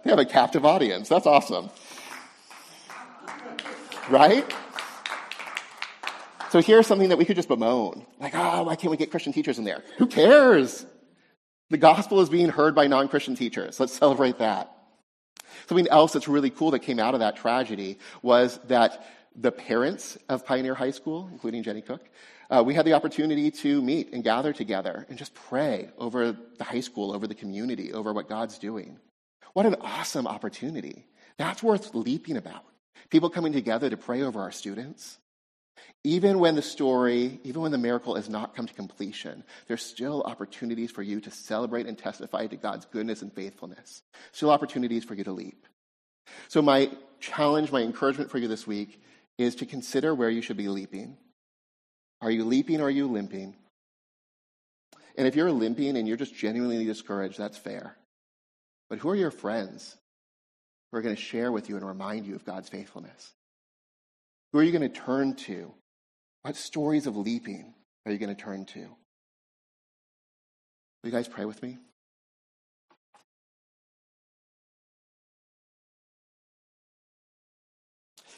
[0.05, 1.09] They have a captive audience.
[1.09, 1.71] That's awesome.
[4.09, 4.45] Right?
[6.51, 8.07] So here's something that we could just bemoan.
[8.19, 9.83] Like, oh, why can't we get Christian teachers in there?
[9.99, 10.87] Who cares?
[11.71, 13.79] The gospel is being heard by non Christian teachers.
[13.79, 14.73] Let's celebrate that.
[15.67, 19.05] Something else that's really cool that came out of that tragedy was that
[19.37, 22.09] the parents of Pioneer High School, including Jenny Cook,
[22.51, 26.65] uh, we had the opportunity to meet and gather together and just pray over the
[26.65, 28.99] high school, over the community, over what God's doing.
[29.53, 31.07] What an awesome opportunity.
[31.37, 32.65] That's worth leaping about.
[33.11, 35.19] People coming together to pray over our students.
[36.05, 40.23] Even when the story, even when the miracle has not come to completion, there's still
[40.23, 44.03] opportunities for you to celebrate and testify to God's goodness and faithfulness.
[44.33, 45.67] Still opportunities for you to leap.
[46.49, 46.91] So, my
[47.21, 49.01] challenge, my encouragement for you this week
[49.39, 51.17] is to consider where you should be leaping.
[52.21, 53.55] Are you leaping or are you limping?
[55.17, 57.97] And if you're limping and you're just genuinely discouraged, that's fair.
[58.89, 59.97] But who are your friends
[60.91, 63.33] who are going to share with you and remind you of God's faithfulness?
[64.53, 65.73] Who are you going to turn to?
[66.43, 67.75] What stories of leaping
[68.07, 68.81] are you going to turn to?
[68.81, 68.89] Will
[71.05, 71.79] you guys pray with me?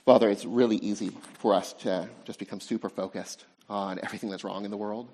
[0.05, 4.65] Father, it's really easy for us to just become super focused on everything that's wrong
[4.65, 5.09] in the world,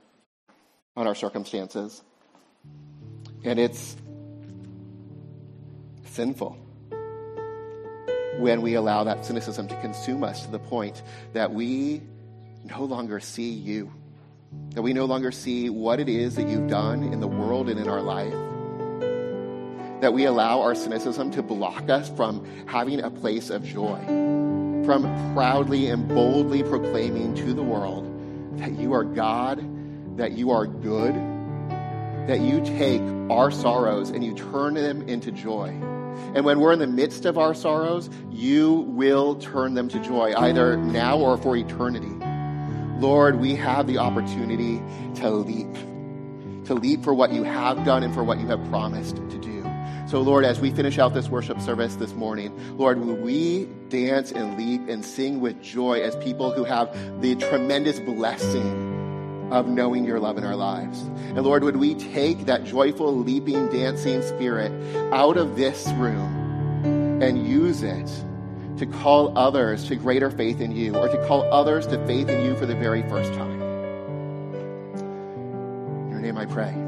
[0.96, 2.02] on our circumstances.
[3.44, 3.96] And it's
[6.06, 6.58] sinful
[8.38, 11.02] when we allow that cynicism to consume us to the point
[11.32, 12.02] that we
[12.64, 13.92] no longer see you,
[14.70, 17.80] that we no longer see what it is that you've done in the world and
[17.80, 18.32] in our life,
[20.00, 23.98] that we allow our cynicism to block us from having a place of joy,
[24.84, 25.02] from
[25.34, 28.12] proudly and boldly proclaiming to the world
[28.58, 29.64] that you are God,
[30.16, 31.14] that you are good,
[32.26, 35.74] that you take our sorrows and you turn them into joy.
[36.34, 40.34] And when we're in the midst of our sorrows, you will turn them to joy,
[40.36, 42.12] either now or for eternity.
[42.98, 44.82] Lord, we have the opportunity
[45.20, 45.72] to leap,
[46.66, 49.46] to leap for what you have done and for what you have promised to do.
[50.08, 54.30] So, Lord, as we finish out this worship service this morning, Lord, will we dance
[54.30, 58.95] and leap and sing with joy as people who have the tremendous blessing
[59.50, 61.00] of knowing your love in our lives.
[61.00, 64.72] And Lord, would we take that joyful, leaping, dancing spirit
[65.12, 68.10] out of this room and use it
[68.78, 72.44] to call others to greater faith in you or to call others to faith in
[72.44, 73.62] you for the very first time.
[76.02, 76.85] In your name I pray.